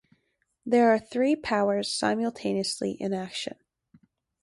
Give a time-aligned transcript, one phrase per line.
[0.65, 3.57] There are three powers simultaneously in action.